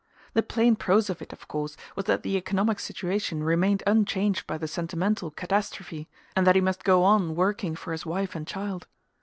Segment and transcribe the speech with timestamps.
[0.33, 4.57] The plain prose of it, of course, was that the economic situation remained unchanged by
[4.57, 8.87] the sentimental catastrophe and that he must go on working for his wife and child.